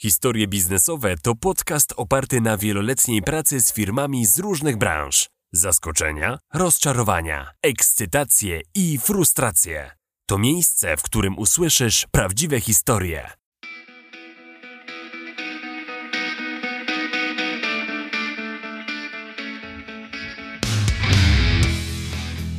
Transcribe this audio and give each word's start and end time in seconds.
Historie 0.00 0.48
biznesowe 0.48 1.16
to 1.22 1.34
podcast 1.34 1.94
oparty 1.96 2.40
na 2.40 2.56
wieloletniej 2.56 3.22
pracy 3.22 3.60
z 3.60 3.72
firmami 3.72 4.26
z 4.26 4.38
różnych 4.38 4.76
branż. 4.76 5.28
Zaskoczenia, 5.52 6.38
rozczarowania, 6.54 7.50
ekscytacje 7.62 8.60
i 8.74 8.98
frustracje. 8.98 9.90
To 10.28 10.38
miejsce, 10.38 10.96
w 10.96 11.02
którym 11.02 11.38
usłyszysz 11.38 12.06
prawdziwe 12.10 12.60
historie. 12.60 13.30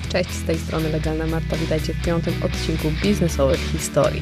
Cześć, 0.09 0.29
z 0.29 0.43
tej 0.43 0.57
strony 0.57 0.89
Legalna 0.89 1.27
Marta. 1.27 1.55
Witajcie 1.55 1.93
w 1.93 2.05
piątym 2.05 2.33
odcinku 2.43 2.87
biznesowych 3.03 3.59
historii. 3.59 4.21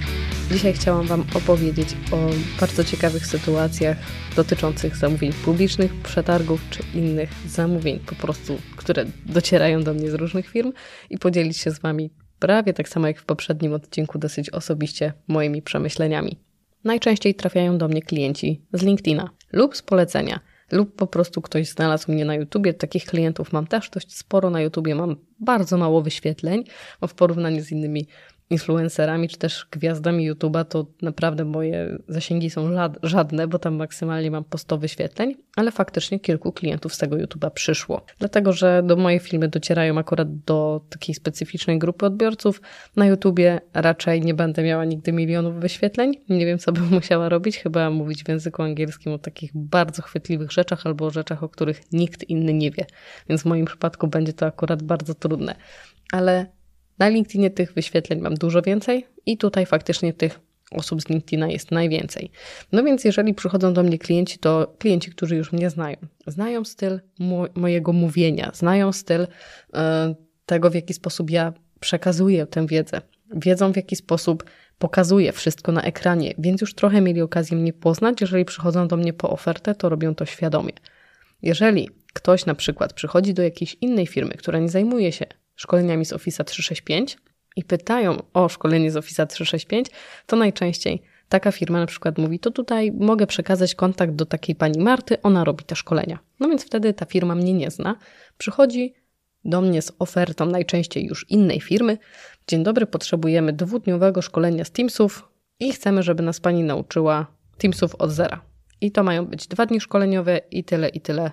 Dzisiaj 0.52 0.74
chciałam 0.74 1.08
Wam 1.08 1.26
opowiedzieć 1.36 1.90
o 2.12 2.18
bardzo 2.60 2.84
ciekawych 2.84 3.26
sytuacjach 3.26 3.98
dotyczących 4.36 4.96
zamówień 4.96 5.34
publicznych, 5.34 5.94
przetargów 6.04 6.62
czy 6.70 6.84
innych 6.94 7.30
zamówień, 7.48 8.00
po 8.00 8.16
prostu, 8.16 8.58
które 8.78 9.06
docierają 9.26 9.84
do 9.84 9.94
mnie 9.94 10.12
z 10.12 10.14
różnych 10.14 10.50
firm 10.50 10.74
i 11.10 11.18
podzielić 11.18 11.58
się 11.58 11.72
z 11.72 11.80
Wami 11.80 12.10
prawie 12.40 12.74
tak 12.74 12.90
samo 12.90 13.08
jak 13.08 13.20
w 13.20 13.26
poprzednim 13.26 13.74
odcinku, 13.74 14.18
dosyć 14.18 14.50
osobiście 14.50 15.14
moimi 15.28 15.62
przemyśleniami. 15.62 16.38
Najczęściej 16.84 17.36
trafiają 17.36 17.78
do 17.78 17.88
mnie 17.88 18.02
klienci 18.02 18.62
z 18.74 18.84
LinkedIna 18.84 19.30
lub 19.52 19.78
z 19.78 19.82
polecenia 19.82 20.40
lub 20.72 20.96
po 20.96 21.08
prostu 21.08 21.42
ktoś 21.42 21.68
znalazł 21.68 22.12
mnie 22.12 22.26
na 22.26 22.36
YouTubie. 22.36 22.74
Takich 22.74 23.06
klientów 23.06 23.54
mam 23.54 23.68
też 23.68 23.90
dość 23.90 24.16
sporo 24.16 24.50
na 24.50 24.62
YouTubie, 24.62 24.96
mam 24.96 25.16
bardzo 25.40 25.78
mało 25.78 26.02
wyświetleń, 26.02 26.64
bo 27.02 27.08
w 27.08 27.14
porównaniu 27.14 27.64
z 27.64 27.72
innymi 27.72 28.08
influencerami 28.50 29.30
czy 29.30 29.38
też 29.38 29.68
gwiazdami 29.72 30.32
YouTube'a, 30.32 30.66
to 30.66 30.86
naprawdę 31.02 31.46
moje 31.46 31.98
zasięgi 32.08 32.50
są 32.50 32.70
żadne, 33.04 33.48
bo 33.48 33.60
tam 33.60 33.76
maksymalnie 33.76 34.32
mam 34.32 34.44
po 34.44 34.58
100 34.58 34.78
wyświetleń, 34.78 35.36
ale 35.56 35.72
faktycznie 35.72 36.20
kilku 36.20 36.52
klientów 36.52 36.94
z 36.94 36.98
tego 36.98 37.16
YouTube'a 37.16 37.52
przyszło. 37.52 38.02
Dlatego, 38.20 38.54
że 38.54 38.84
do 38.84 38.96
moje 38.96 39.20
filmy 39.20 39.48
docierają 39.48 39.98
akurat 39.98 40.38
do 40.38 40.82
takiej 40.90 41.16
specyficznej 41.16 41.80
grupy 41.80 42.06
odbiorców. 42.06 42.62
Na 42.96 43.06
YouTubie 43.06 43.62
raczej 43.74 44.22
nie 44.22 44.34
będę 44.34 44.64
miała 44.64 44.86
nigdy 44.86 45.12
milionów 45.12 45.56
wyświetleń. 45.56 46.14
Nie 46.30 46.46
wiem, 46.46 46.60
co 46.60 46.72
bym 46.72 46.86
musiała 47.00 47.30
robić, 47.30 47.58
chyba 47.58 47.90
mówić 47.90 48.24
w 48.24 48.30
języku 48.30 48.64
angielskim 48.64 49.14
o 49.14 49.18
takich 49.18 49.52
bardzo 49.54 50.02
chwytliwych 50.02 50.52
rzeczach 50.52 50.86
albo 50.86 51.06
o 51.06 51.10
rzeczach, 51.10 51.44
o 51.44 51.50
których 51.50 51.82
nikt 51.92 52.24
inny 52.30 52.54
nie 52.54 52.72
wie. 52.72 52.86
Więc 53.30 53.42
w 53.42 53.46
moim 53.46 53.66
przypadku 53.66 54.08
będzie 54.08 54.34
to 54.34 54.46
akurat 54.46 54.84
bardzo 54.84 55.14
trudne. 55.14 55.56
Ale 56.12 56.57
na 57.00 57.08
LinkedInie 57.08 57.50
tych 57.50 57.74
wyświetleń 57.74 58.20
mam 58.20 58.36
dużo 58.36 58.62
więcej 58.62 59.06
i 59.26 59.38
tutaj 59.38 59.66
faktycznie 59.66 60.14
tych 60.14 60.40
osób 60.72 61.02
z 61.02 61.10
LinkedIna 61.10 61.48
jest 61.48 61.72
najwięcej. 61.72 62.32
No 62.72 62.84
więc 62.84 63.04
jeżeli 63.04 63.34
przychodzą 63.34 63.74
do 63.74 63.84
mnie 63.84 63.98
klienci, 63.98 64.40
to 64.40 64.76
klienci, 64.80 65.12
którzy 65.12 65.36
już 65.36 65.52
mnie 65.52 65.70
znają, 65.70 65.98
znają 66.28 66.66
styl 66.66 67.00
mo 67.20 67.46
mojego 67.56 67.94
mówienia, 67.94 68.52
znają 68.54 68.92
styl 68.92 69.22
y, 69.22 69.28
tego, 70.46 70.70
w 70.70 70.76
jaki 70.76 70.94
sposób 70.94 71.30
ja 71.30 71.54
przekazuję 71.80 72.46
tę 72.46 72.68
wiedzę, 72.68 73.02
wiedzą 73.36 73.74
w 73.74 73.76
jaki 73.76 73.96
sposób 73.96 74.44
pokazuję 74.80 75.32
wszystko 75.32 75.72
na 75.72 75.82
ekranie, 75.82 76.34
więc 76.38 76.62
już 76.62 76.74
trochę 76.74 77.02
mieli 77.02 77.22
okazję 77.22 77.58
mnie 77.58 77.74
poznać. 77.74 78.22
Jeżeli 78.22 78.46
przychodzą 78.46 78.88
do 78.88 78.98
mnie 78.98 79.14
po 79.14 79.30
ofertę, 79.30 79.76
to 79.76 79.90
robią 79.90 80.16
to 80.16 80.26
świadomie. 80.26 80.74
Jeżeli 81.42 81.90
ktoś 82.14 82.46
na 82.46 82.56
przykład 82.56 82.94
przychodzi 82.94 83.34
do 83.34 83.44
jakiejś 83.44 83.78
innej 83.82 84.08
firmy, 84.08 84.32
która 84.32 84.60
nie 84.60 84.70
zajmuje 84.70 85.12
się 85.12 85.26
szkoleniami 85.58 86.06
z 86.06 86.14
Office 86.14 86.44
365 86.44 87.18
i 87.56 87.64
pytają 87.64 88.24
o 88.34 88.50
szkolenie 88.50 88.92
z 88.92 88.98
Office 88.98 89.28
365, 89.28 89.88
to 90.26 90.36
najczęściej 90.36 91.02
taka 91.30 91.52
firma 91.52 91.80
na 91.80 91.86
przykład 91.86 92.18
mówi, 92.18 92.40
to 92.40 92.52
tutaj 92.52 92.92
mogę 92.92 93.28
przekazać 93.28 93.76
kontakt 93.76 94.14
do 94.14 94.26
takiej 94.26 94.56
pani 94.56 94.80
Marty, 94.80 95.22
ona 95.22 95.44
robi 95.44 95.64
te 95.64 95.76
szkolenia. 95.76 96.20
No 96.40 96.50
więc 96.50 96.66
wtedy 96.66 96.94
ta 96.94 97.06
firma 97.06 97.36
mnie 97.36 97.54
nie 97.54 97.72
zna, 97.72 97.96
przychodzi 98.38 98.94
do 99.46 99.62
mnie 99.62 99.82
z 99.82 99.92
ofertą 100.00 100.46
najczęściej 100.46 101.06
już 101.06 101.30
innej 101.30 101.62
firmy. 101.62 101.98
Dzień 102.48 102.64
dobry, 102.64 102.86
potrzebujemy 102.86 103.54
dwudniowego 103.54 104.22
szkolenia 104.22 104.66
z 104.66 104.72
Teamsów 104.72 105.30
i 105.60 105.72
chcemy, 105.72 106.04
żeby 106.04 106.24
nas 106.24 106.40
pani 106.40 106.64
nauczyła 106.64 107.28
Teamsów 107.58 107.96
od 107.96 108.12
zera. 108.12 108.42
I 108.82 108.92
to 108.92 109.04
mają 109.04 109.26
być 109.26 109.48
dwa 109.48 109.66
dni 109.66 109.82
szkoleniowe 109.82 110.42
i 110.52 110.64
tyle, 110.64 110.90
i 110.90 111.02
tyle 111.02 111.32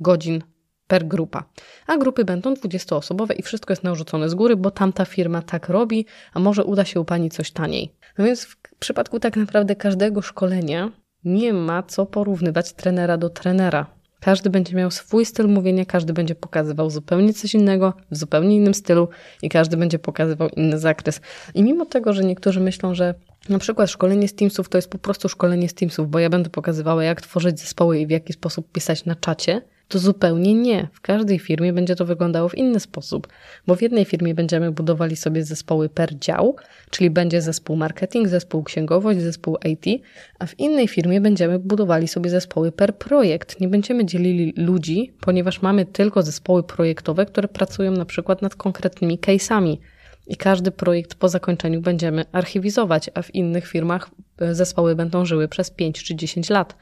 godzin 0.00 0.42
per 0.88 1.06
grupa. 1.06 1.44
A 1.86 1.96
grupy 1.96 2.24
będą 2.24 2.54
20-osobowe 2.54 3.34
i 3.38 3.42
wszystko 3.42 3.72
jest 3.72 3.84
narzucone 3.84 4.28
z 4.28 4.34
góry, 4.34 4.56
bo 4.56 4.70
tamta 4.70 5.04
firma 5.04 5.42
tak 5.42 5.68
robi, 5.68 6.06
a 6.34 6.40
może 6.40 6.64
uda 6.64 6.84
się 6.84 7.00
u 7.00 7.04
pani 7.04 7.30
coś 7.30 7.50
taniej. 7.50 7.92
No 8.18 8.24
więc 8.24 8.44
w 8.44 8.56
przypadku 8.78 9.20
tak 9.20 9.36
naprawdę 9.36 9.76
każdego 9.76 10.22
szkolenia 10.22 10.92
nie 11.24 11.52
ma 11.52 11.82
co 11.82 12.06
porównywać 12.06 12.72
trenera 12.72 13.16
do 13.16 13.30
trenera. 13.30 13.96
Każdy 14.20 14.50
będzie 14.50 14.76
miał 14.76 14.90
swój 14.90 15.26
styl 15.26 15.48
mówienia, 15.48 15.84
każdy 15.84 16.12
będzie 16.12 16.34
pokazywał 16.34 16.90
zupełnie 16.90 17.34
coś 17.34 17.54
innego, 17.54 17.94
w 18.10 18.16
zupełnie 18.16 18.56
innym 18.56 18.74
stylu 18.74 19.08
i 19.42 19.48
każdy 19.48 19.76
będzie 19.76 19.98
pokazywał 19.98 20.48
inny 20.48 20.78
zakres. 20.78 21.20
I 21.54 21.62
mimo 21.62 21.86
tego, 21.86 22.12
że 22.12 22.24
niektórzy 22.24 22.60
myślą, 22.60 22.94
że 22.94 23.14
na 23.48 23.58
przykład 23.58 23.90
szkolenie 23.90 24.28
z 24.28 24.34
Teamsów 24.34 24.68
to 24.68 24.78
jest 24.78 24.90
po 24.90 24.98
prostu 24.98 25.28
szkolenie 25.28 25.68
z 25.68 25.74
Teamsów, 25.74 26.10
bo 26.10 26.18
ja 26.18 26.30
będę 26.30 26.50
pokazywała, 26.50 27.04
jak 27.04 27.20
tworzyć 27.20 27.60
zespoły 27.60 27.98
i 27.98 28.06
w 28.06 28.10
jaki 28.10 28.32
sposób 28.32 28.72
pisać 28.72 29.04
na 29.04 29.14
czacie, 29.14 29.62
to 29.88 29.98
zupełnie 29.98 30.54
nie. 30.54 30.88
W 30.92 31.00
każdej 31.00 31.38
firmie 31.38 31.72
będzie 31.72 31.96
to 31.96 32.04
wyglądało 32.04 32.48
w 32.48 32.54
inny 32.54 32.80
sposób, 32.80 33.28
bo 33.66 33.76
w 33.76 33.82
jednej 33.82 34.04
firmie 34.04 34.34
będziemy 34.34 34.72
budowali 34.72 35.16
sobie 35.16 35.44
zespoły 35.44 35.88
per 35.88 36.18
dział, 36.18 36.56
czyli 36.90 37.10
będzie 37.10 37.42
zespół 37.42 37.76
marketing, 37.76 38.28
zespół 38.28 38.62
księgowość, 38.62 39.20
zespół 39.20 39.56
IT, 39.64 40.02
a 40.38 40.46
w 40.46 40.58
innej 40.58 40.88
firmie 40.88 41.20
będziemy 41.20 41.58
budowali 41.58 42.08
sobie 42.08 42.30
zespoły 42.30 42.72
per 42.72 42.96
projekt. 42.96 43.60
Nie 43.60 43.68
będziemy 43.68 44.04
dzielili 44.04 44.54
ludzi, 44.56 45.12
ponieważ 45.20 45.62
mamy 45.62 45.86
tylko 45.86 46.22
zespoły 46.22 46.62
projektowe, 46.62 47.26
które 47.26 47.48
pracują 47.48 47.92
na 47.92 48.04
przykład 48.04 48.42
nad 48.42 48.54
konkretnymi 48.54 49.18
case'ami. 49.18 49.76
I 50.26 50.36
każdy 50.36 50.70
projekt 50.70 51.14
po 51.14 51.28
zakończeniu 51.28 51.80
będziemy 51.80 52.24
archiwizować, 52.32 53.10
a 53.14 53.22
w 53.22 53.34
innych 53.34 53.66
firmach 53.66 54.10
e, 54.38 54.54
zespoły 54.54 54.94
będą 54.94 55.24
żyły 55.24 55.48
przez 55.48 55.70
5 55.70 56.04
czy 56.04 56.14
10 56.14 56.50
lat. 56.50 56.76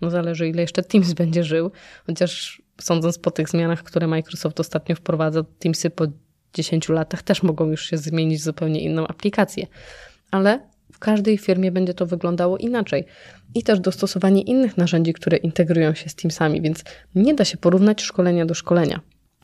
No 0.00 0.10
zależy, 0.10 0.48
ile 0.48 0.62
jeszcze 0.62 0.82
Teams 0.82 1.12
będzie 1.12 1.44
żył, 1.44 1.70
chociaż 2.06 2.62
sądząc 2.80 3.18
po 3.18 3.30
tych 3.30 3.48
zmianach, 3.48 3.82
które 3.82 4.06
Microsoft 4.06 4.60
ostatnio 4.60 4.96
wprowadza, 4.96 5.44
Teamsy 5.58 5.90
po 5.90 6.06
10 6.54 6.88
latach 6.88 7.22
też 7.22 7.42
mogą 7.42 7.70
już 7.70 7.86
się 7.86 7.98
zmienić 7.98 8.40
w 8.40 8.44
zupełnie 8.44 8.80
inną 8.80 9.06
aplikację. 9.06 9.66
Ale 10.30 10.60
w 10.92 10.98
każdej 10.98 11.38
firmie 11.38 11.72
będzie 11.72 11.94
to 11.94 12.06
wyglądało 12.06 12.58
inaczej. 12.58 13.04
I 13.54 13.62
też 13.62 13.80
dostosowanie 13.80 14.42
innych 14.42 14.76
narzędzi, 14.76 15.12
które 15.12 15.36
integrują 15.36 15.94
się 15.94 16.08
z 16.08 16.14
Teamsami, 16.14 16.60
więc 16.60 16.84
nie 17.14 17.34
da 17.34 17.44
się 17.44 17.56
porównać 17.56 18.02
szkolenia 18.02 18.46
do 18.46 18.54
szkolenia. 18.54 19.00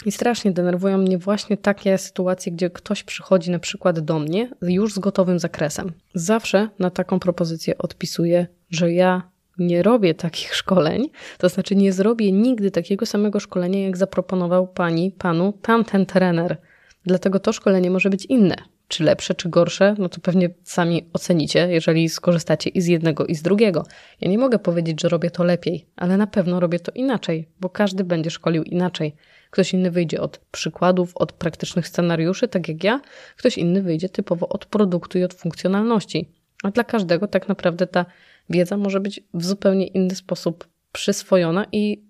I 0.06 0.12
strasznie 0.12 0.52
denerwują 0.52 0.98
mnie 0.98 1.18
właśnie 1.18 1.56
takie 1.56 1.98
sytuacje, 1.98 2.52
gdzie 2.52 2.70
ktoś 2.70 3.04
przychodzi 3.04 3.50
na 3.50 3.58
przykład 3.58 4.00
do 4.00 4.18
mnie 4.18 4.50
już 4.62 4.94
z 4.94 4.98
gotowym 4.98 5.38
zakresem. 5.38 5.92
Zawsze 6.14 6.68
na 6.78 6.90
taką 6.90 7.20
propozycję 7.20 7.78
odpisuję, 7.78 8.46
że 8.70 8.92
ja 8.92 9.22
nie 9.58 9.82
robię 9.82 10.14
takich 10.14 10.54
szkoleń, 10.54 11.10
to 11.38 11.48
znaczy 11.48 11.76
nie 11.76 11.92
zrobię 11.92 12.32
nigdy 12.32 12.70
takiego 12.70 13.06
samego 13.06 13.40
szkolenia, 13.40 13.84
jak 13.84 13.96
zaproponował 13.96 14.66
pani, 14.66 15.12
panu 15.18 15.52
tamten 15.62 16.06
trener. 16.06 16.56
Dlatego 17.04 17.40
to 17.40 17.52
szkolenie 17.52 17.90
może 17.90 18.10
być 18.10 18.24
inne. 18.24 18.56
Czy 18.88 19.04
lepsze, 19.04 19.34
czy 19.34 19.48
gorsze, 19.48 19.94
no 19.98 20.08
to 20.08 20.20
pewnie 20.20 20.50
sami 20.64 21.08
ocenicie, 21.12 21.68
jeżeli 21.70 22.08
skorzystacie 22.08 22.70
i 22.70 22.80
z 22.80 22.86
jednego, 22.86 23.26
i 23.26 23.34
z 23.34 23.42
drugiego. 23.42 23.84
Ja 24.20 24.30
nie 24.30 24.38
mogę 24.38 24.58
powiedzieć, 24.58 25.00
że 25.00 25.08
robię 25.08 25.30
to 25.30 25.44
lepiej, 25.44 25.86
ale 25.96 26.16
na 26.16 26.26
pewno 26.26 26.60
robię 26.60 26.80
to 26.80 26.92
inaczej, 26.92 27.48
bo 27.60 27.68
każdy 27.68 28.04
będzie 28.04 28.30
szkolił 28.30 28.62
inaczej. 28.62 29.14
Ktoś 29.50 29.74
inny 29.74 29.90
wyjdzie 29.90 30.20
od 30.20 30.38
przykładów, 30.38 31.16
od 31.16 31.32
praktycznych 31.32 31.88
scenariuszy, 31.88 32.48
tak 32.48 32.68
jak 32.68 32.84
ja, 32.84 33.00
ktoś 33.36 33.58
inny 33.58 33.82
wyjdzie 33.82 34.08
typowo 34.08 34.48
od 34.48 34.66
produktu 34.66 35.18
i 35.18 35.24
od 35.24 35.34
funkcjonalności. 35.34 36.28
A 36.62 36.70
dla 36.70 36.84
każdego 36.84 37.28
tak 37.28 37.48
naprawdę 37.48 37.86
ta 37.86 38.06
wiedza 38.50 38.76
może 38.76 39.00
być 39.00 39.20
w 39.34 39.44
zupełnie 39.44 39.86
inny 39.86 40.14
sposób 40.14 40.68
przyswojona 40.92 41.66
i 41.72 42.02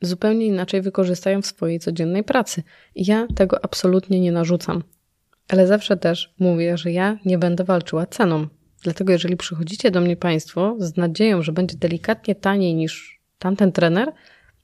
zupełnie 0.00 0.46
inaczej 0.46 0.82
wykorzystają 0.82 1.42
w 1.42 1.46
swojej 1.46 1.80
codziennej 1.80 2.24
pracy. 2.24 2.62
Ja 2.94 3.26
tego 3.34 3.64
absolutnie 3.64 4.20
nie 4.20 4.32
narzucam. 4.32 4.82
Ale 5.48 5.66
zawsze 5.66 5.96
też 5.96 6.34
mówię, 6.38 6.78
że 6.78 6.92
ja 6.92 7.18
nie 7.24 7.38
będę 7.38 7.64
walczyła 7.64 8.06
ceną. 8.06 8.46
Dlatego, 8.82 9.12
jeżeli 9.12 9.36
przychodzicie 9.36 9.90
do 9.90 10.00
mnie 10.00 10.16
Państwo 10.16 10.76
z 10.78 10.96
nadzieją, 10.96 11.42
że 11.42 11.52
będzie 11.52 11.76
delikatnie 11.76 12.34
taniej 12.34 12.74
niż 12.74 13.20
tamten 13.38 13.72
trener, 13.72 14.12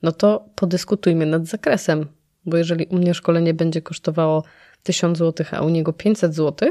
no 0.03 0.13
to 0.13 0.49
podyskutujmy 0.55 1.27
nad 1.27 1.47
zakresem. 1.47 2.07
Bo 2.47 2.57
jeżeli 2.57 2.87
u 2.87 2.97
mnie 2.97 3.15
szkolenie 3.15 3.55
będzie 3.55 3.83
kosztowało 3.83 4.45
1000 4.83 5.19
zł, 5.19 5.47
a 5.51 5.63
u 5.63 5.69
niego 5.69 5.93
500 5.93 6.35
zł, 6.35 6.71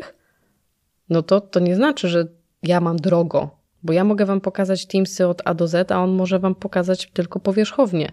no 1.09 1.23
to 1.23 1.41
to 1.41 1.59
nie 1.59 1.75
znaczy, 1.75 2.09
że 2.09 2.27
ja 2.63 2.81
mam 2.81 2.97
drogo, 2.97 3.63
Bo 3.83 3.93
ja 3.93 4.03
mogę 4.03 4.25
Wam 4.25 4.41
pokazać 4.41 4.85
Teamsy 4.85 5.27
od 5.27 5.41
A 5.45 5.53
do 5.53 5.67
Z, 5.67 5.91
a 5.91 6.03
on 6.03 6.11
może 6.11 6.39
Wam 6.39 6.55
pokazać 6.55 7.09
tylko 7.13 7.39
powierzchownie. 7.39 8.11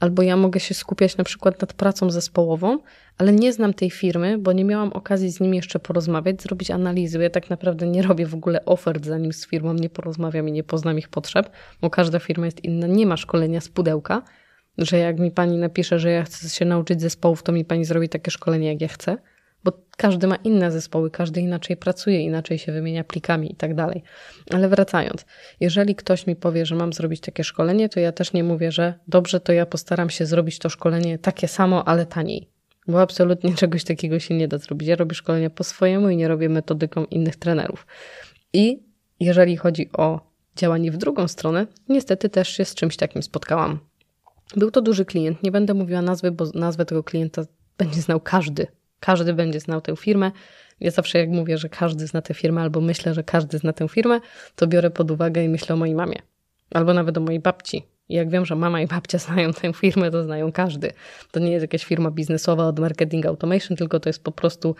Albo 0.00 0.22
ja 0.22 0.36
mogę 0.36 0.60
się 0.60 0.74
skupiać 0.74 1.16
na 1.16 1.24
przykład 1.24 1.60
nad 1.60 1.72
pracą 1.72 2.10
zespołową, 2.10 2.78
ale 3.18 3.32
nie 3.32 3.52
znam 3.52 3.74
tej 3.74 3.90
firmy, 3.90 4.38
bo 4.38 4.52
nie 4.52 4.64
miałam 4.64 4.92
okazji 4.92 5.30
z 5.30 5.40
nimi 5.40 5.56
jeszcze 5.56 5.78
porozmawiać, 5.78 6.42
zrobić 6.42 6.70
analizy. 6.70 7.22
Ja 7.22 7.30
tak 7.30 7.50
naprawdę 7.50 7.86
nie 7.86 8.02
robię 8.02 8.26
w 8.26 8.34
ogóle 8.34 8.64
ofert, 8.64 9.06
zanim 9.06 9.32
z 9.32 9.46
firmą 9.46 9.74
nie 9.74 9.90
porozmawiam 9.90 10.48
i 10.48 10.52
nie 10.52 10.64
poznam 10.64 10.98
ich 10.98 11.08
potrzeb, 11.08 11.50
bo 11.80 11.90
każda 11.90 12.18
firma 12.18 12.46
jest 12.46 12.64
inna. 12.64 12.86
Nie 12.86 13.06
ma 13.06 13.16
szkolenia 13.16 13.60
z 13.60 13.68
pudełka, 13.68 14.22
że 14.78 14.98
jak 14.98 15.18
mi 15.18 15.30
pani 15.30 15.58
napisze, 15.58 15.98
że 15.98 16.10
ja 16.10 16.22
chcę 16.22 16.48
się 16.48 16.64
nauczyć 16.64 17.00
zespołów, 17.00 17.42
to 17.42 17.52
mi 17.52 17.64
pani 17.64 17.84
zrobi 17.84 18.08
takie 18.08 18.30
szkolenie, 18.30 18.68
jak 18.68 18.80
ja 18.80 18.88
chcę 18.88 19.16
bo 19.64 19.72
każdy 19.96 20.26
ma 20.26 20.36
inne 20.36 20.72
zespoły, 20.72 21.10
każdy 21.10 21.40
inaczej 21.40 21.76
pracuje, 21.76 22.20
inaczej 22.20 22.58
się 22.58 22.72
wymienia 22.72 23.04
plikami 23.04 23.52
i 23.52 23.56
tak 23.56 23.74
dalej. 23.74 24.02
Ale 24.50 24.68
wracając, 24.68 25.26
jeżeli 25.60 25.94
ktoś 25.94 26.26
mi 26.26 26.36
powie, 26.36 26.66
że 26.66 26.74
mam 26.74 26.92
zrobić 26.92 27.20
takie 27.20 27.44
szkolenie, 27.44 27.88
to 27.88 28.00
ja 28.00 28.12
też 28.12 28.32
nie 28.32 28.44
mówię, 28.44 28.72
że 28.72 28.94
dobrze, 29.08 29.40
to 29.40 29.52
ja 29.52 29.66
postaram 29.66 30.10
się 30.10 30.26
zrobić 30.26 30.58
to 30.58 30.68
szkolenie 30.68 31.18
takie 31.18 31.48
samo, 31.48 31.88
ale 31.88 32.06
taniej. 32.06 32.48
Bo 32.88 33.00
absolutnie 33.00 33.54
czegoś 33.62 33.84
takiego 33.84 34.18
się 34.18 34.34
nie 34.34 34.48
da 34.48 34.58
zrobić. 34.58 34.88
Ja 34.88 34.96
robię 34.96 35.14
szkolenie 35.14 35.50
po 35.50 35.64
swojemu 35.64 36.08
i 36.08 36.16
nie 36.16 36.28
robię 36.28 36.48
metodyką 36.48 37.04
innych 37.04 37.36
trenerów. 37.36 37.86
I 38.52 38.82
jeżeli 39.20 39.56
chodzi 39.56 39.90
o 39.92 40.32
działanie 40.56 40.92
w 40.92 40.96
drugą 40.96 41.28
stronę, 41.28 41.66
niestety 41.88 42.28
też 42.28 42.48
się 42.48 42.64
z 42.64 42.74
czymś 42.74 42.96
takim 42.96 43.22
spotkałam. 43.22 43.78
Był 44.56 44.70
to 44.70 44.80
duży 44.80 45.04
klient, 45.04 45.42
nie 45.42 45.52
będę 45.52 45.74
mówiła 45.74 46.02
nazwy, 46.02 46.30
bo 46.30 46.44
nazwę 46.54 46.84
tego 46.84 47.04
klienta 47.04 47.42
będzie 47.78 48.00
znał 48.00 48.20
każdy 48.20 48.66
każdy 49.02 49.34
będzie 49.34 49.60
znał 49.60 49.80
tę 49.80 49.96
firmę. 49.96 50.30
Ja 50.80 50.90
zawsze 50.90 51.18
jak 51.18 51.28
mówię, 51.28 51.58
że 51.58 51.68
każdy 51.68 52.06
zna 52.06 52.22
tę 52.22 52.34
firmę, 52.34 52.60
albo 52.60 52.80
myślę, 52.80 53.14
że 53.14 53.22
każdy 53.22 53.58
zna 53.58 53.72
tę 53.72 53.88
firmę, 53.88 54.20
to 54.56 54.66
biorę 54.66 54.90
pod 54.90 55.10
uwagę 55.10 55.44
i 55.44 55.48
myślę 55.48 55.74
o 55.74 55.78
mojej 55.78 55.94
mamie. 55.94 56.16
Albo 56.70 56.94
nawet 56.94 57.18
o 57.18 57.20
mojej 57.20 57.40
babci. 57.40 57.86
I 58.08 58.14
jak 58.14 58.30
wiem, 58.30 58.46
że 58.46 58.56
mama 58.56 58.80
i 58.80 58.86
babcia 58.86 59.18
znają 59.26 59.52
tę 59.52 59.72
firmę, 59.72 60.10
to 60.10 60.24
znają 60.24 60.52
każdy. 60.52 60.92
To 61.30 61.40
nie 61.40 61.52
jest 61.52 61.62
jakaś 61.62 61.84
firma 61.84 62.10
biznesowa 62.10 62.66
od 62.66 62.78
marketing 62.78 63.26
automation, 63.26 63.76
tylko 63.76 64.00
to 64.00 64.08
jest 64.08 64.24
po 64.24 64.32
prostu 64.32 64.76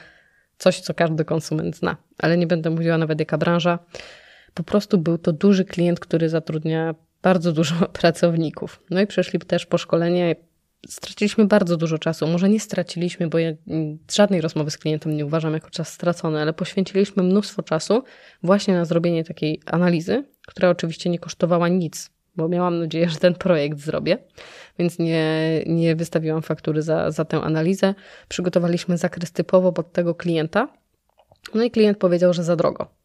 coś, 0.58 0.80
co 0.80 0.94
każdy 0.94 1.24
konsument 1.24 1.76
zna. 1.76 1.96
Ale 2.18 2.36
nie 2.36 2.46
będę 2.46 2.70
mówiła 2.70 2.98
nawet 2.98 3.20
jaka 3.20 3.38
branża. 3.38 3.78
Po 4.54 4.62
prostu 4.62 4.98
był 4.98 5.18
to 5.18 5.32
duży 5.32 5.64
klient, 5.64 6.00
który 6.00 6.28
zatrudnia 6.28 6.94
bardzo 7.22 7.52
dużo 7.52 7.74
pracowników. 8.00 8.82
No 8.90 9.00
i 9.00 9.06
przeszli 9.06 9.38
też 9.38 9.66
po 9.66 9.78
szkolenie 9.78 10.36
straciliśmy 10.88 11.44
bardzo 11.44 11.76
dużo 11.76 11.98
czasu. 11.98 12.26
Może 12.26 12.48
nie 12.48 12.60
straciliśmy, 12.60 13.28
bo 13.28 13.38
ja 13.38 13.52
żadnej 14.12 14.40
rozmowy 14.40 14.70
z 14.70 14.78
klientem 14.78 15.16
nie 15.16 15.26
uważam 15.26 15.54
jako 15.54 15.70
czas 15.70 15.92
stracony, 15.92 16.40
ale 16.40 16.52
poświęciliśmy 16.52 17.22
mnóstwo 17.22 17.62
czasu 17.62 18.02
właśnie 18.42 18.74
na 18.74 18.84
zrobienie 18.84 19.24
takiej 19.24 19.60
analizy, 19.66 20.24
która 20.46 20.70
oczywiście 20.70 21.10
nie 21.10 21.18
kosztowała 21.18 21.68
nic, 21.68 22.10
bo 22.36 22.48
miałam 22.48 22.78
nadzieję, 22.78 23.08
że 23.08 23.16
ten 23.16 23.34
projekt 23.34 23.78
zrobię, 23.78 24.18
więc 24.78 24.98
nie, 24.98 25.62
nie 25.66 25.96
wystawiłam 25.96 26.42
faktury 26.42 26.82
za, 26.82 27.10
za 27.10 27.24
tę 27.24 27.40
analizę. 27.40 27.94
Przygotowaliśmy 28.28 28.98
zakres 28.98 29.32
typowo 29.32 29.72
pod 29.72 29.92
tego 29.92 30.14
klienta. 30.14 30.68
No 31.54 31.62
i 31.62 31.70
klient 31.70 31.98
powiedział, 31.98 32.32
że 32.32 32.44
za 32.44 32.56
drogo. 32.56 33.01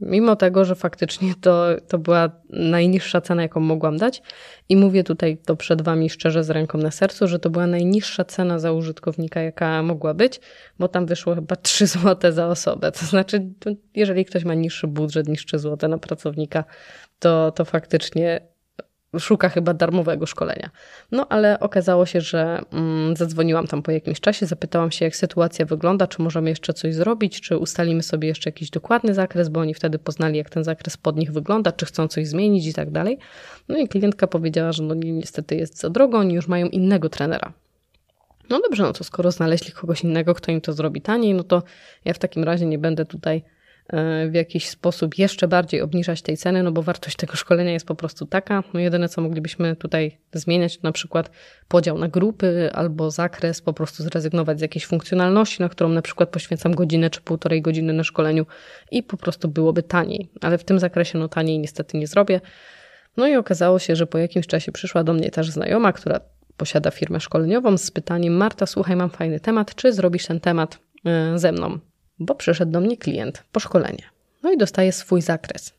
Mimo 0.00 0.36
tego, 0.36 0.64
że 0.64 0.74
faktycznie 0.74 1.34
to, 1.40 1.66
to 1.88 1.98
była 1.98 2.30
najniższa 2.50 3.20
cena, 3.20 3.42
jaką 3.42 3.60
mogłam 3.60 3.96
dać, 3.96 4.22
i 4.68 4.76
mówię 4.76 5.04
tutaj 5.04 5.38
to 5.38 5.56
przed 5.56 5.82
Wami 5.82 6.10
szczerze 6.10 6.44
z 6.44 6.50
ręką 6.50 6.78
na 6.78 6.90
sercu, 6.90 7.28
że 7.28 7.38
to 7.38 7.50
była 7.50 7.66
najniższa 7.66 8.24
cena 8.24 8.58
za 8.58 8.72
użytkownika, 8.72 9.40
jaka 9.40 9.82
mogła 9.82 10.14
być, 10.14 10.40
bo 10.78 10.88
tam 10.88 11.06
wyszło 11.06 11.34
chyba 11.34 11.56
3 11.62 11.86
zł 11.86 12.32
za 12.32 12.46
osobę. 12.46 12.92
To 12.92 13.06
znaczy, 13.06 13.50
jeżeli 13.94 14.24
ktoś 14.24 14.44
ma 14.44 14.54
niższy 14.54 14.86
budżet 14.86 15.28
niż 15.28 15.46
3 15.46 15.58
zł 15.58 15.90
na 15.90 15.98
pracownika, 15.98 16.64
to, 17.18 17.52
to 17.52 17.64
faktycznie 17.64 18.49
szuka 19.18 19.48
chyba 19.48 19.74
darmowego 19.74 20.26
szkolenia. 20.26 20.70
No 21.12 21.26
ale 21.28 21.60
okazało 21.60 22.06
się, 22.06 22.20
że 22.20 22.60
mm, 22.72 23.16
zadzwoniłam 23.16 23.66
tam 23.66 23.82
po 23.82 23.90
jakimś 23.90 24.20
czasie, 24.20 24.46
zapytałam 24.46 24.90
się, 24.90 25.04
jak 25.04 25.16
sytuacja 25.16 25.66
wygląda, 25.66 26.06
czy 26.06 26.22
możemy 26.22 26.50
jeszcze 26.50 26.72
coś 26.72 26.94
zrobić, 26.94 27.40
czy 27.40 27.58
ustalimy 27.58 28.02
sobie 28.02 28.28
jeszcze 28.28 28.50
jakiś 28.50 28.70
dokładny 28.70 29.14
zakres, 29.14 29.48
bo 29.48 29.60
oni 29.60 29.74
wtedy 29.74 29.98
poznali, 29.98 30.38
jak 30.38 30.50
ten 30.50 30.64
zakres 30.64 30.96
pod 30.96 31.16
nich 31.16 31.32
wygląda, 31.32 31.72
czy 31.72 31.86
chcą 31.86 32.08
coś 32.08 32.28
zmienić 32.28 32.66
i 32.66 32.74
tak 32.74 32.90
dalej. 32.90 33.18
No 33.68 33.78
i 33.78 33.88
klientka 33.88 34.26
powiedziała, 34.26 34.72
że 34.72 34.82
no 34.82 34.94
niestety 34.94 35.56
jest 35.56 35.78
za 35.78 35.90
drogo, 35.90 36.18
oni 36.18 36.34
już 36.34 36.48
mają 36.48 36.66
innego 36.66 37.08
trenera. 37.08 37.52
No 38.50 38.60
dobrze, 38.60 38.82
no 38.82 38.92
to 38.92 39.04
skoro 39.04 39.30
znaleźli 39.30 39.72
kogoś 39.72 40.04
innego, 40.04 40.34
kto 40.34 40.52
im 40.52 40.60
to 40.60 40.72
zrobi 40.72 41.00
taniej, 41.00 41.34
no 41.34 41.44
to 41.44 41.62
ja 42.04 42.14
w 42.14 42.18
takim 42.18 42.44
razie 42.44 42.66
nie 42.66 42.78
będę 42.78 43.04
tutaj 43.04 43.42
w 44.30 44.34
jakiś 44.34 44.68
sposób 44.68 45.18
jeszcze 45.18 45.48
bardziej 45.48 45.80
obniżać 45.80 46.22
tej 46.22 46.36
ceny, 46.36 46.62
no 46.62 46.72
bo 46.72 46.82
wartość 46.82 47.16
tego 47.16 47.36
szkolenia 47.36 47.72
jest 47.72 47.86
po 47.86 47.94
prostu 47.94 48.26
taka. 48.26 48.62
No 48.74 48.80
jedyne, 48.80 49.08
co 49.08 49.20
moglibyśmy 49.20 49.76
tutaj 49.76 50.18
zmieniać, 50.32 50.82
na 50.82 50.92
przykład 50.92 51.30
podział 51.68 51.98
na 51.98 52.08
grupy 52.08 52.70
albo 52.72 53.10
zakres, 53.10 53.60
po 53.60 53.72
prostu 53.72 54.02
zrezygnować 54.02 54.58
z 54.58 54.62
jakiejś 54.62 54.86
funkcjonalności, 54.86 55.62
na 55.62 55.68
którą 55.68 55.88
na 55.88 56.02
przykład 56.02 56.28
poświęcam 56.28 56.74
godzinę 56.74 57.10
czy 57.10 57.20
półtorej 57.20 57.62
godziny 57.62 57.92
na 57.92 58.04
szkoleniu 58.04 58.46
i 58.90 59.02
po 59.02 59.16
prostu 59.16 59.48
byłoby 59.48 59.82
taniej. 59.82 60.30
Ale 60.40 60.58
w 60.58 60.64
tym 60.64 60.78
zakresie 60.78 61.18
no 61.18 61.28
taniej 61.28 61.58
niestety 61.58 61.98
nie 61.98 62.06
zrobię. 62.06 62.40
No 63.16 63.28
i 63.28 63.36
okazało 63.36 63.78
się, 63.78 63.96
że 63.96 64.06
po 64.06 64.18
jakimś 64.18 64.46
czasie 64.46 64.72
przyszła 64.72 65.04
do 65.04 65.12
mnie 65.12 65.30
też 65.30 65.50
znajoma, 65.50 65.92
która 65.92 66.20
posiada 66.56 66.90
firmę 66.90 67.20
szkoleniową 67.20 67.78
z 67.78 67.90
pytaniem 67.90 68.34
Marta, 68.34 68.66
słuchaj, 68.66 68.96
mam 68.96 69.10
fajny 69.10 69.40
temat, 69.40 69.74
czy 69.74 69.92
zrobisz 69.92 70.26
ten 70.26 70.40
temat 70.40 70.78
e, 71.06 71.38
ze 71.38 71.52
mną? 71.52 71.89
Bo 72.20 72.34
przyszedł 72.34 72.72
do 72.72 72.80
mnie 72.80 72.96
klient 72.96 73.44
po 73.52 73.60
szkolenie. 73.60 74.04
No 74.42 74.52
i 74.52 74.58
dostaje 74.58 74.92
swój 74.92 75.22
zakres. 75.22 75.74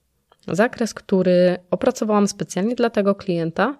Zakres, 0.47 0.93
który 0.93 1.57
opracowałam 1.71 2.27
specjalnie 2.27 2.75
dla 2.75 2.89
tego 2.89 3.15
klienta 3.15 3.77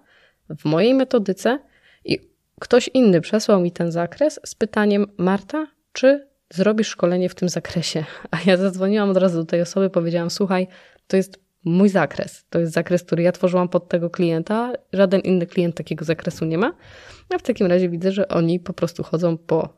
w 0.58 0.64
mojej 0.64 0.94
metodyce 0.94 1.58
i 2.04 2.18
ktoś 2.60 2.90
inny 2.94 3.20
przesłał 3.20 3.60
mi 3.60 3.72
ten 3.72 3.92
zakres 3.92 4.40
z 4.46 4.54
pytaniem: 4.54 5.06
Marta, 5.18 5.66
czy 5.92 6.28
zrobisz 6.50 6.88
szkolenie 6.88 7.28
w 7.28 7.34
tym 7.34 7.48
zakresie? 7.48 8.04
A 8.30 8.38
ja 8.46 8.56
zadzwoniłam 8.56 9.10
od 9.10 9.16
razu 9.16 9.38
do 9.38 9.44
tej 9.44 9.62
osoby, 9.62 9.90
powiedziałam: 9.90 10.30
Słuchaj, 10.30 10.68
to 11.06 11.16
jest 11.16 11.42
mój 11.64 11.88
zakres. 11.88 12.44
To 12.50 12.58
jest 12.58 12.72
zakres, 12.72 13.02
który 13.02 13.22
ja 13.22 13.32
tworzyłam 13.32 13.68
pod 13.68 13.88
tego 13.88 14.10
klienta. 14.10 14.72
Żaden 14.92 15.20
inny 15.20 15.46
klient 15.46 15.76
takiego 15.76 16.04
zakresu 16.04 16.44
nie 16.44 16.58
ma. 16.58 16.74
A 17.34 17.38
w 17.38 17.42
takim 17.42 17.66
razie 17.66 17.88
widzę, 17.88 18.12
że 18.12 18.28
oni 18.28 18.60
po 18.60 18.72
prostu 18.72 19.02
chodzą 19.02 19.38
po 19.38 19.68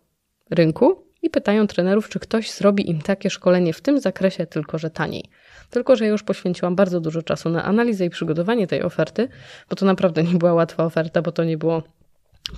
rynku 0.51 1.04
i 1.25 1.31
pytają 1.31 1.67
trenerów, 1.67 2.09
czy 2.09 2.21
ktoś 2.21 2.51
zrobi 2.51 2.91
im 2.91 3.01
takie 3.01 3.31
szkolenie 3.31 3.73
w 3.73 3.81
tym 3.81 4.01
zakresie, 4.01 4.47
tylko 4.47 4.79
że 4.79 4.91
taniej. 4.91 5.25
Tylko, 5.71 5.97
że 5.97 6.05
ja 6.05 6.11
już 6.11 6.23
poświęciłam 6.23 6.77
bardzo 6.77 7.01
dużo 7.01 7.23
czasu 7.23 7.51
na 7.51 7.65
analizę 7.65 8.05
i 8.05 8.11
przygotowanie 8.11 8.67
tej 8.67 8.83
oferty, 8.83 9.29
bo 9.71 9.77
to 9.77 9.87
naprawdę 9.87 10.23
nie 10.23 10.35
była 10.35 10.55
łatwa 10.55 10.85
oferta, 10.85 11.23
bo 11.23 11.33
to 11.33 11.45
nie 11.45 11.59
było 11.59 11.83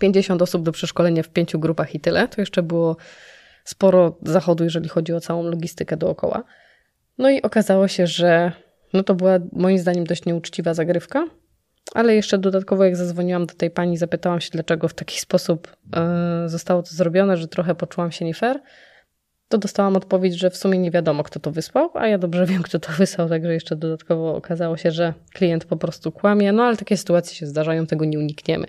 50 0.00 0.42
osób 0.42 0.62
do 0.62 0.72
przeszkolenia 0.72 1.22
w 1.22 1.28
pięciu 1.28 1.58
grupach 1.58 1.94
i 1.94 2.00
tyle. 2.00 2.28
To 2.28 2.40
jeszcze 2.40 2.62
było 2.62 2.96
sporo 3.64 4.16
zachodu, 4.22 4.64
jeżeli 4.64 4.88
chodzi 4.88 5.12
o 5.12 5.20
całą 5.20 5.42
logistykę 5.42 5.96
dookoła. 5.96 6.44
No 7.18 7.30
i 7.30 7.42
okazało 7.42 7.88
się, 7.88 8.06
że 8.06 8.52
no 8.92 9.02
to 9.02 9.14
była 9.14 9.38
moim 9.52 9.78
zdaniem 9.78 10.04
dość 10.04 10.24
nieuczciwa 10.24 10.74
zagrywka, 10.74 11.26
ale 11.94 12.14
jeszcze 12.14 12.38
dodatkowo, 12.38 12.84
jak 12.84 12.96
zadzwoniłam 12.96 13.46
do 13.46 13.54
tej 13.54 13.70
pani, 13.70 13.96
zapytałam 13.96 14.40
się, 14.40 14.50
dlaczego 14.52 14.88
w 14.88 14.94
taki 14.94 15.20
sposób 15.20 15.76
yy, 16.42 16.48
zostało 16.48 16.82
to 16.82 16.90
zrobione, 16.90 17.36
że 17.36 17.48
trochę 17.48 17.74
poczułam 17.74 18.12
się 18.12 18.24
nie 18.24 18.34
fair, 18.34 18.60
to 19.48 19.58
dostałam 19.58 19.96
odpowiedź, 19.96 20.34
że 20.34 20.50
w 20.50 20.56
sumie 20.56 20.78
nie 20.78 20.90
wiadomo, 20.90 21.22
kto 21.22 21.40
to 21.40 21.50
wysłał, 21.50 21.90
a 21.94 22.06
ja 22.06 22.18
dobrze 22.18 22.46
wiem, 22.52 22.62
kto 22.62 22.78
to 22.78 22.92
wysłał, 22.92 23.28
także 23.28 23.52
jeszcze 23.52 23.76
dodatkowo 23.76 24.36
okazało 24.36 24.76
się, 24.76 24.90
że 24.90 25.14
klient 25.34 25.64
po 25.64 25.76
prostu 25.76 26.12
kłamie. 26.12 26.52
No 26.52 26.62
ale 26.62 26.76
takie 26.76 26.96
sytuacje 26.96 27.36
się 27.36 27.46
zdarzają, 27.46 27.86
tego 27.86 28.04
nie 28.04 28.18
unikniemy. 28.18 28.66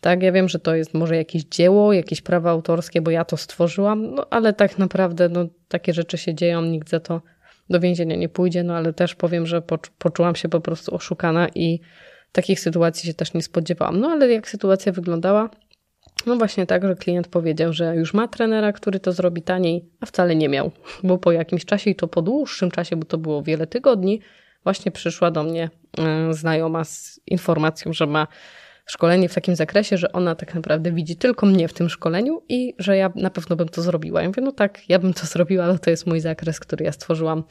Tak, 0.00 0.22
ja 0.22 0.32
wiem, 0.32 0.48
że 0.48 0.58
to 0.58 0.74
jest 0.74 0.94
może 0.94 1.16
jakieś 1.16 1.44
dzieło, 1.44 1.92
jakieś 1.92 2.20
prawa 2.20 2.50
autorskie, 2.50 3.00
bo 3.00 3.10
ja 3.10 3.24
to 3.24 3.36
stworzyłam, 3.36 4.14
no 4.14 4.26
ale 4.30 4.52
tak 4.52 4.78
naprawdę 4.78 5.28
no, 5.28 5.46
takie 5.68 5.92
rzeczy 5.92 6.18
się 6.18 6.34
dzieją, 6.34 6.62
nikt 6.62 6.88
za 6.88 7.00
to 7.00 7.22
do 7.70 7.80
więzienia 7.80 8.16
nie 8.16 8.28
pójdzie, 8.28 8.62
no 8.62 8.76
ale 8.76 8.92
też 8.92 9.14
powiem, 9.14 9.46
że 9.46 9.62
poczułam 9.98 10.36
się 10.36 10.48
po 10.48 10.60
prostu 10.60 10.94
oszukana 10.94 11.48
i 11.54 11.80
Takich 12.34 12.60
sytuacji 12.60 13.06
się 13.06 13.14
też 13.14 13.34
nie 13.34 13.42
spodziewałam. 13.42 14.00
No 14.00 14.08
ale 14.08 14.32
jak 14.32 14.48
sytuacja 14.48 14.92
wyglądała? 14.92 15.50
No 16.26 16.36
właśnie 16.36 16.66
tak, 16.66 16.82
że 16.82 16.94
klient 16.94 17.28
powiedział, 17.28 17.72
że 17.72 17.96
już 17.96 18.14
ma 18.14 18.28
trenera, 18.28 18.72
który 18.72 19.00
to 19.00 19.12
zrobi 19.12 19.42
taniej, 19.42 19.84
a 20.00 20.06
wcale 20.06 20.36
nie 20.36 20.48
miał, 20.48 20.70
bo 21.02 21.18
po 21.18 21.32
jakimś 21.32 21.64
czasie 21.64 21.90
i 21.90 21.94
to 21.94 22.08
po 22.08 22.22
dłuższym 22.22 22.70
czasie, 22.70 22.96
bo 22.96 23.04
to 23.04 23.18
było 23.18 23.42
wiele 23.42 23.66
tygodni, 23.66 24.20
właśnie 24.64 24.92
przyszła 24.92 25.30
do 25.30 25.42
mnie 25.42 25.70
e, 25.98 26.34
znajoma 26.34 26.84
z 26.84 27.20
informacją, 27.26 27.92
że 27.92 28.06
ma 28.06 28.26
szkolenie 28.86 29.28
w 29.28 29.34
takim 29.34 29.56
zakresie, 29.56 29.96
że 29.96 30.12
ona 30.12 30.34
tak 30.34 30.54
naprawdę 30.54 30.92
widzi 30.92 31.16
tylko 31.16 31.46
mnie 31.46 31.68
w 31.68 31.72
tym 31.72 31.88
szkoleniu 31.88 32.42
i 32.48 32.74
że 32.78 32.96
ja 32.96 33.12
na 33.14 33.30
pewno 33.30 33.56
bym 33.56 33.68
to 33.68 33.82
zrobiła. 33.82 34.22
Ja 34.22 34.28
mówię, 34.28 34.42
no 34.42 34.52
tak, 34.52 34.88
ja 34.88 34.98
bym 34.98 35.14
to 35.14 35.26
zrobiła, 35.34 35.64
ale 35.64 35.78
to 35.78 35.90
jest 35.90 36.06
mój 36.06 36.20
zakres, 36.20 36.60
który 36.60 36.84
ja 36.84 36.92
stworzyłam 36.92 37.44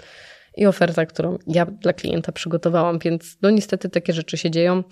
i 0.57 0.65
oferta, 0.65 1.05
którą 1.05 1.37
ja 1.47 1.65
dla 1.65 1.93
klienta 1.93 2.31
przygotowałam, 2.31 2.99
więc 2.99 3.37
no 3.41 3.49
niestety 3.49 3.89
takie 3.89 4.13
rzeczy 4.13 4.37
się 4.37 4.51
dzieją. 4.51 4.83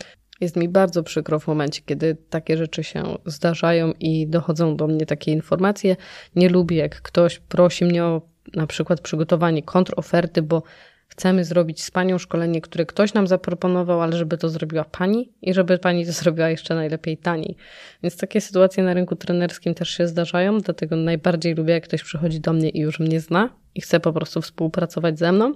Jest 0.42 0.56
mi 0.56 0.70
bardzo 0.70 1.04
przykro 1.04 1.40
w 1.40 1.48
momencie, 1.48 1.82
kiedy 1.86 2.18
takie 2.30 2.58
rzeczy 2.58 2.84
się 2.84 3.04
zdarzają 3.26 3.94
i 4.00 4.28
dochodzą 4.28 4.76
do 4.76 4.88
mnie 4.88 5.06
takie 5.06 5.32
informacje. 5.32 5.96
Nie 6.36 6.50
lubię, 6.50 6.78
jak 6.78 7.02
ktoś 7.02 7.40
prosi 7.40 7.86
mnie 7.86 8.04
o 8.04 8.22
na 8.54 8.68
przykład 8.68 9.02
przygotowanie 9.02 9.64
kontroferty, 9.64 10.42
bo 10.42 10.64
chcemy 11.08 11.46
zrobić 11.46 11.84
z 11.84 11.92
panią 11.92 12.18
szkolenie, 12.18 12.62
które 12.62 12.86
ktoś 12.86 13.14
nam 13.14 13.28
zaproponował, 13.28 14.02
ale 14.02 14.18
żeby 14.18 14.38
to 14.38 14.50
zrobiła 14.50 14.84
pani 14.84 15.32
i 15.42 15.54
żeby 15.54 15.78
pani 15.78 16.06
to 16.06 16.12
zrobiła 16.12 16.50
jeszcze 16.50 16.76
najlepiej 16.76 17.18
taniej. 17.18 17.56
Więc 18.04 18.18
takie 18.18 18.42
sytuacje 18.42 18.84
na 18.84 18.94
rynku 18.94 19.16
trenerskim 19.16 19.74
też 19.74 19.90
się 19.90 20.08
zdarzają, 20.08 20.58
dlatego 20.58 20.96
najbardziej 20.96 21.56
lubię, 21.56 21.74
jak 21.74 21.84
ktoś 21.84 22.04
przychodzi 22.04 22.40
do 22.40 22.54
mnie 22.54 22.70
i 22.70 22.80
już 22.80 23.00
mnie 23.00 23.20
zna 23.20 23.50
i 23.76 23.82
chce 23.82 24.00
po 24.00 24.14
prostu 24.14 24.42
współpracować 24.42 25.20
ze 25.20 25.32
mną. 25.32 25.54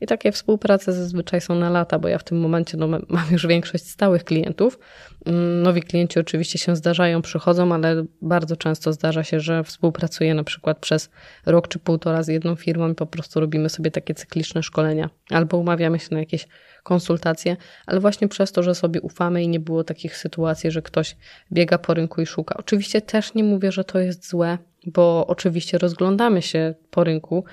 I 0.00 0.06
takie 0.06 0.32
współprace 0.32 0.92
zazwyczaj 0.92 1.40
są 1.40 1.54
na 1.54 1.70
lata, 1.70 1.98
bo 1.98 2.08
ja 2.08 2.18
w 2.18 2.24
tym 2.24 2.40
momencie 2.40 2.76
no, 2.76 2.88
mam 2.88 3.30
już 3.30 3.46
większość 3.46 3.90
stałych 3.90 4.24
klientów. 4.24 4.78
Mm, 5.26 5.62
nowi 5.62 5.82
klienci 5.82 6.20
oczywiście 6.20 6.58
się 6.58 6.76
zdarzają, 6.76 7.22
przychodzą, 7.22 7.74
ale 7.74 8.04
bardzo 8.22 8.56
często 8.56 8.92
zdarza 8.92 9.24
się, 9.24 9.40
że 9.40 9.64
współpracuję 9.64 10.34
na 10.34 10.44
przykład 10.44 10.78
przez 10.78 11.10
rok 11.46 11.68
czy 11.68 11.78
półtora 11.78 12.22
z 12.22 12.28
jedną 12.28 12.54
firmą 12.54 12.90
i 12.90 12.94
po 12.94 13.06
prostu 13.06 13.40
robimy 13.40 13.68
sobie 13.68 13.90
takie 13.90 14.14
cykliczne 14.14 14.62
szkolenia 14.62 15.10
albo 15.30 15.56
umawiamy 15.56 15.98
się 15.98 16.08
na 16.10 16.18
jakieś 16.18 16.48
konsultacje, 16.82 17.56
ale 17.86 18.00
właśnie 18.00 18.28
przez 18.28 18.52
to, 18.52 18.62
że 18.62 18.74
sobie 18.74 19.00
ufamy 19.00 19.42
i 19.42 19.48
nie 19.48 19.60
było 19.60 19.84
takich 19.84 20.16
sytuacji, 20.16 20.70
że 20.70 20.82
ktoś 20.82 21.16
biega 21.52 21.78
po 21.78 21.94
rynku 21.94 22.20
i 22.20 22.26
szuka. 22.26 22.54
Oczywiście 22.58 23.00
też 23.00 23.34
nie 23.34 23.44
mówię, 23.44 23.72
że 23.72 23.84
to 23.84 23.98
jest 23.98 24.28
złe, 24.28 24.58
bo 24.88 25.26
oczywiście 25.26 25.78
rozglądamy 25.78 26.42
się 26.42 26.74
po 26.90 27.04
rynku 27.04 27.44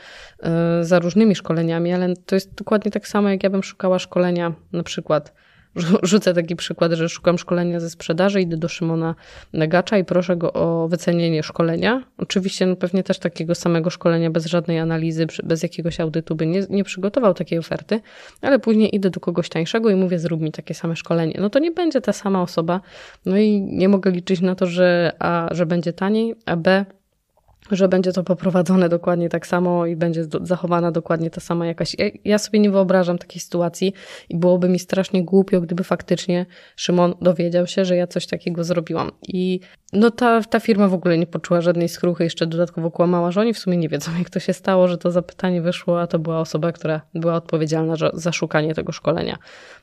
y, 0.81 0.83
za 0.83 0.99
różnymi 0.99 1.35
szkoleniami, 1.35 1.93
ale 1.93 2.13
to 2.25 2.35
jest 2.35 2.53
dokładnie 2.53 2.91
tak 2.91 3.07
samo, 3.07 3.29
jak 3.29 3.43
ja 3.43 3.49
bym 3.49 3.63
szukała 3.63 3.99
szkolenia 3.99 4.53
na 4.71 4.83
przykład 4.83 5.33
Rzucę 6.03 6.33
taki 6.33 6.55
przykład, 6.55 6.91
że 6.91 7.09
szukam 7.09 7.37
szkolenia 7.37 7.79
ze 7.79 7.89
sprzedaży, 7.89 8.41
idę 8.41 8.57
do 8.57 8.67
Szymona 8.67 9.15
Negacza 9.53 9.97
i 9.97 10.05
proszę 10.05 10.37
go 10.37 10.53
o 10.53 10.87
wycenienie 10.87 11.43
szkolenia. 11.43 12.03
Oczywiście 12.17 12.65
no 12.65 12.75
pewnie 12.75 13.03
też 13.03 13.19
takiego 13.19 13.55
samego 13.55 13.89
szkolenia 13.89 14.29
bez 14.29 14.45
żadnej 14.45 14.79
analizy, 14.79 15.27
bez 15.43 15.63
jakiegoś 15.63 15.99
audytu 15.99 16.35
by 16.35 16.45
nie, 16.45 16.61
nie 16.69 16.83
przygotował 16.83 17.33
takiej 17.33 17.59
oferty, 17.59 18.01
ale 18.41 18.59
później 18.59 18.95
idę 18.95 19.09
do 19.09 19.19
kogoś 19.19 19.49
tańszego 19.49 19.89
i 19.89 19.95
mówię, 19.95 20.19
zrób 20.19 20.41
mi 20.41 20.51
takie 20.51 20.73
same 20.73 20.95
szkolenie. 20.95 21.37
No 21.39 21.49
to 21.49 21.59
nie 21.59 21.71
będzie 21.71 22.01
ta 22.01 22.13
sama 22.13 22.41
osoba, 22.41 22.81
no 23.25 23.37
i 23.37 23.61
nie 23.61 23.89
mogę 23.89 24.11
liczyć 24.11 24.41
na 24.41 24.55
to, 24.55 24.65
że 24.65 25.11
A, 25.19 25.49
że 25.51 25.65
będzie 25.65 25.93
taniej, 25.93 26.35
a 26.45 26.55
B, 26.55 26.85
że 27.71 27.87
będzie 27.87 28.11
to 28.11 28.23
poprowadzone 28.23 28.89
dokładnie 28.89 29.29
tak 29.29 29.47
samo 29.47 29.85
i 29.85 29.95
będzie 29.95 30.25
zachowana 30.41 30.91
dokładnie 30.91 31.29
ta 31.29 31.41
sama 31.41 31.65
jakaś. 31.65 31.95
Ja 32.25 32.37
sobie 32.37 32.59
nie 32.59 32.71
wyobrażam 32.71 33.17
takiej 33.17 33.41
sytuacji 33.41 33.93
i 34.29 34.37
byłoby 34.37 34.69
mi 34.69 34.79
strasznie 34.79 35.25
głupio, 35.25 35.61
gdyby 35.61 35.83
faktycznie 35.83 36.45
Szymon 36.75 37.13
dowiedział 37.21 37.67
się, 37.67 37.85
że 37.85 37.95
ja 37.95 38.07
coś 38.07 38.27
takiego 38.27 38.63
zrobiłam. 38.63 39.11
I 39.27 39.59
no 39.93 40.11
ta, 40.11 40.41
ta 40.41 40.59
firma 40.59 40.87
w 40.87 40.93
ogóle 40.93 41.17
nie 41.17 41.27
poczuła 41.27 41.61
żadnej 41.61 41.89
skruchy, 41.89 42.23
jeszcze 42.23 42.47
dodatkowo 42.47 42.91
kłamała, 42.91 43.31
że 43.31 43.41
oni 43.41 43.53
w 43.53 43.59
sumie 43.59 43.77
nie 43.77 43.89
wiedzą, 43.89 44.11
jak 44.17 44.29
to 44.29 44.39
się 44.39 44.53
stało, 44.53 44.87
że 44.87 44.97
to 44.97 45.11
zapytanie 45.11 45.61
wyszło, 45.61 46.01
a 46.01 46.07
to 46.07 46.19
była 46.19 46.39
osoba, 46.39 46.71
która 46.71 47.01
była 47.13 47.33
odpowiedzialna 47.33 47.95
za 48.13 48.31
szukanie 48.31 48.73
tego 48.75 48.91
szkolenia. 48.91 49.37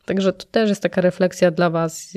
Także 0.04 0.32
to 0.32 0.46
też 0.46 0.68
jest 0.68 0.82
taka 0.82 1.00
refleksja 1.00 1.50
dla 1.50 1.70
Was. 1.70 2.12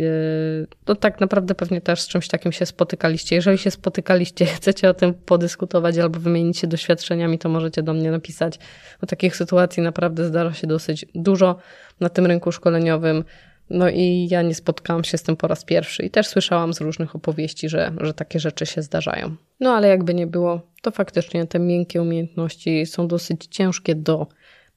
To 0.85 0.95
tak 0.95 1.19
naprawdę 1.19 1.55
pewnie 1.55 1.81
też 1.81 2.01
z 2.01 2.07
czymś 2.07 2.27
takim 2.27 2.51
się 2.51 2.65
spotykaliście. 2.65 3.35
Jeżeli 3.35 3.57
się 3.57 3.71
spotykaliście, 3.71 4.45
chcecie 4.45 4.89
o 4.89 4.93
tym 4.93 5.13
podyskutować 5.13 5.97
albo 5.97 6.19
wymienić 6.19 6.57
się 6.57 6.67
doświadczeniami, 6.67 7.39
to 7.39 7.49
możecie 7.49 7.83
do 7.83 7.93
mnie 7.93 8.11
napisać. 8.11 8.59
Bo 9.01 9.07
takich 9.07 9.35
sytuacji 9.35 9.83
naprawdę 9.83 10.25
zdarza 10.25 10.53
się 10.53 10.67
dosyć 10.67 11.05
dużo 11.15 11.55
na 11.99 12.09
tym 12.09 12.25
rynku 12.25 12.51
szkoleniowym. 12.51 13.23
No 13.69 13.89
i 13.89 14.27
ja 14.31 14.41
nie 14.41 14.55
spotkałam 14.55 15.03
się 15.03 15.17
z 15.17 15.23
tym 15.23 15.37
po 15.37 15.47
raz 15.47 15.65
pierwszy 15.65 16.03
i 16.03 16.09
też 16.09 16.27
słyszałam 16.27 16.73
z 16.73 16.81
różnych 16.81 17.15
opowieści, 17.15 17.69
że, 17.69 17.91
że 18.01 18.13
takie 18.13 18.39
rzeczy 18.39 18.65
się 18.65 18.81
zdarzają. 18.81 19.35
No 19.59 19.71
ale 19.71 19.87
jakby 19.87 20.13
nie 20.13 20.27
było, 20.27 20.61
to 20.81 20.91
faktycznie 20.91 21.47
te 21.47 21.59
miękkie 21.59 22.01
umiejętności 22.01 22.85
są 22.85 23.07
dosyć 23.07 23.45
ciężkie 23.45 23.95
do 23.95 24.27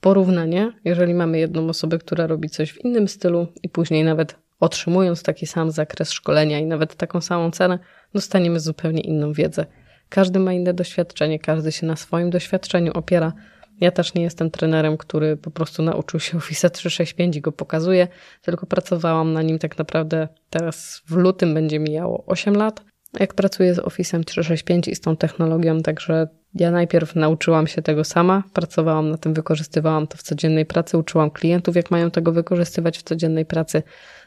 porównania, 0.00 0.73
jeżeli 0.85 1.14
mamy 1.14 1.38
jedną 1.38 1.68
osobę, 1.68 1.99
która 1.99 2.26
robi 2.26 2.49
coś 2.49 2.73
w 2.73 2.85
innym 2.85 3.09
stylu 3.09 3.47
i 3.62 3.68
później 3.68 4.04
nawet 4.04 4.37
otrzymując 4.61 5.23
taki 5.23 5.47
sam 5.47 5.71
zakres 5.71 6.12
szkolenia 6.12 6.59
i 6.59 6.66
nawet 6.66 6.95
taką 6.95 7.21
samą 7.21 7.50
cenę, 7.50 7.78
dostaniemy 8.14 8.61
zupełnie 8.61 9.00
inną 9.00 9.33
wiedzę. 9.33 9.66
Każdy 10.09 10.38
ma 10.38 10.52
inne 10.52 10.75
doświadczenie, 10.75 11.38
każdy 11.38 11.73
się 11.73 11.87
na 11.87 11.97
swoim 11.97 12.30
doświadczeniu 12.30 12.92
opiera, 12.95 13.33
ja 13.80 13.90
też 13.90 14.14
nie 14.14 14.23
jestem 14.23 14.50
trenerem, 14.50 14.97
który 14.97 15.37
po 15.37 15.50
prostu 15.50 15.82
nauczył 15.82 16.20
się 16.20 16.38
Office 16.38 16.70
365 16.70 17.37
i 17.37 17.40
go 17.40 17.52
pokazuje, 17.52 18.08
tylko 18.42 18.66
pracowałam 18.66 19.32
na 19.32 19.42
nim 19.42 19.58
tak 19.58 19.78
naprawdę 19.78 20.28
teraz 20.50 21.02
w 21.06 21.14
lutym 21.14 21.54
będzie 21.54 21.78
mijało 21.78 22.25
8 22.26 22.54
lat. 22.54 22.85
Jak 23.20 23.35
pracuję 23.35 23.75
z 23.75 23.78
Office 23.78 24.25
365 24.25 24.88
i 24.88 24.94
z 24.94 25.00
tą 25.00 25.16
technologią, 25.16 25.80
także 25.80 26.28
ja 26.54 26.70
najpierw 26.70 27.16
nauczyłam 27.16 27.66
się 27.66 27.82
tego 27.82 28.04
sama, 28.04 28.42
pracowałam 28.52 29.11
na 29.11 29.18
tym, 29.18 29.35
wykorzystywałam 29.35 30.06
to 30.06 30.16
w 30.16 30.23
codziennej 30.23 30.66
pracy, 30.66 30.99
uczyłam 30.99 31.30
klientów, 31.30 31.76
jak 31.76 31.90
mają 31.90 32.11
tego 32.11 32.32
wykorzystywać 32.32 32.99
w 32.99 33.02
codziennej 33.02 33.47
pracy. 33.47 33.82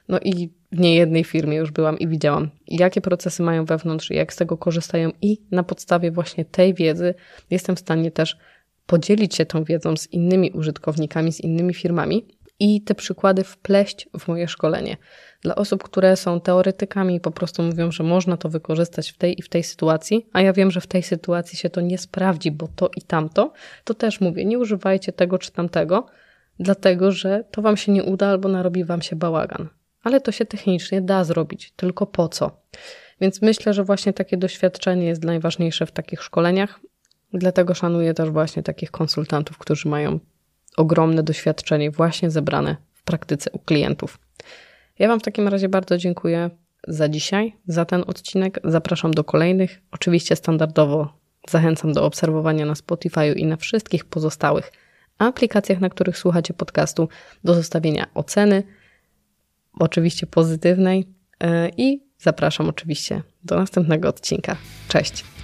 No 0.08 0.20
i 0.20 0.54
w 0.72 0.80
niejednej 0.80 1.24
firmie 1.24 1.58
już 1.58 1.72
byłam 1.72 2.00
i 2.00 2.08
widziałam, 2.08 2.50
jakie 2.68 3.02
procesy 3.02 3.44
mają 3.44 3.66
wewnątrz, 3.66 4.10
jak 4.10 4.34
z 4.34 4.36
tego 4.36 4.58
korzystają, 4.58 5.12
i 5.22 5.38
na 5.52 5.64
podstawie 5.64 6.12
właśnie 6.12 6.46
tej 6.46 6.74
wiedzy 6.74 7.14
jestem 7.50 7.76
w 7.76 7.80
stanie 7.80 8.12
też 8.12 8.38
podzielić 8.86 9.36
się 9.36 9.46
tą 9.46 9.64
wiedzą 9.64 9.98
z 9.98 10.08
innymi 10.14 10.52
użytkownikami, 10.52 11.34
z 11.34 11.40
innymi 11.40 11.74
firmami 11.74 12.28
i 12.60 12.82
te 12.82 12.96
przykłady 12.96 13.44
wpleść 13.44 14.10
w 14.20 14.28
moje 14.28 14.48
szkolenie. 14.48 14.98
Dla 15.42 15.56
osób, 15.56 15.84
które 15.84 16.16
są 16.16 16.42
teoretykami 16.42 17.16
i 17.16 17.20
po 17.20 17.32
prostu 17.32 17.64
mówią, 17.64 17.92
że 17.92 18.04
można 18.04 18.38
to 18.38 18.50
wykorzystać 18.50 19.12
w 19.12 19.18
tej 19.18 19.40
i 19.40 19.42
w 19.42 19.50
tej 19.50 19.64
sytuacji, 19.64 20.28
a 20.34 20.42
ja 20.42 20.54
wiem, 20.54 20.72
że 20.72 20.82
w 20.82 20.88
tej 20.88 21.04
sytuacji 21.04 21.58
się 21.58 21.70
to 21.70 21.82
nie 21.82 21.98
sprawdzi, 21.98 22.52
bo 22.52 22.68
to 22.76 22.90
i 22.98 23.02
tamto, 23.02 23.54
to 23.84 23.94
też 23.94 24.22
mówię, 24.22 24.46
nie 24.46 24.60
używajcie 24.60 25.14
tego 25.14 25.38
czy 25.38 25.52
tamtego, 25.52 26.06
dlatego 26.60 27.12
że 27.12 27.44
to 27.52 27.62
wam 27.62 27.78
się 27.78 27.92
nie 27.92 28.04
uda 28.04 28.28
albo 28.28 28.50
narobi 28.50 28.84
wam 28.84 29.02
się 29.02 29.16
bałagan. 29.16 29.70
Ale 30.04 30.22
to 30.22 30.32
się 30.32 30.46
technicznie 30.46 31.02
da 31.02 31.24
zrobić, 31.24 31.72
tylko 31.76 32.06
po 32.06 32.30
co? 32.30 32.62
Więc 33.22 33.42
myślę, 33.42 33.74
że 33.74 33.84
właśnie 33.84 34.14
takie 34.14 34.38
doświadczenie 34.38 35.08
jest 35.08 35.24
najważniejsze 35.24 35.86
w 35.86 35.92
takich 35.92 36.24
szkoleniach. 36.24 36.80
Dlatego 37.34 37.74
szanuję 37.74 38.14
też 38.14 38.30
właśnie 38.30 38.64
takich 38.64 38.92
konsultantów, 38.92 39.58
którzy 39.58 39.90
mają 39.90 40.20
ogromne 40.78 41.24
doświadczenie 41.24 41.92
właśnie 41.92 42.32
zebrane 42.32 42.76
w 42.94 43.04
praktyce 43.04 43.52
u 43.52 43.60
klientów. 43.60 44.20
Ja 45.00 45.08
Wam 45.08 45.20
w 45.20 45.24
takim 45.24 45.48
razie 45.48 45.70
bardzo 45.70 45.98
dziękuję 45.98 46.50
za 46.88 47.10
dzisiaj, 47.10 47.56
za 47.68 47.86
ten 47.86 48.04
odcinek. 48.08 48.60
Zapraszam 48.64 49.14
do 49.14 49.24
kolejnych. 49.24 49.82
Oczywiście 49.92 50.36
standardowo 50.36 51.14
zachęcam 51.50 51.94
do 51.94 52.06
obserwowania 52.06 52.66
na 52.66 52.76
Spotify 52.76 53.28
i 53.28 53.46
na 53.46 53.58
wszystkich 53.58 54.06
pozostałych 54.06 54.72
aplikacjach, 55.18 55.80
na 55.80 55.90
których 55.90 56.18
słuchacie 56.18 56.54
podcastu, 56.54 57.10
do 57.44 57.54
zostawienia 57.54 58.08
oceny, 58.14 58.64
oczywiście 59.80 60.28
pozytywnej 60.28 61.08
e, 61.40 61.70
i 61.78 62.04
zapraszam 62.20 62.70
oczywiście 62.70 63.22
do 63.44 63.56
następnego 63.56 64.10
odcinka. 64.10 64.58
Cześć! 64.88 65.41